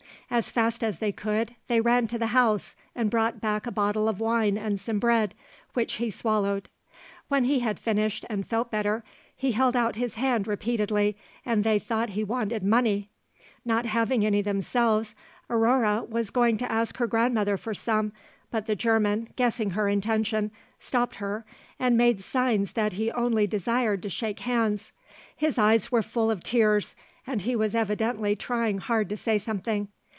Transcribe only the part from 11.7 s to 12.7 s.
thought he wanted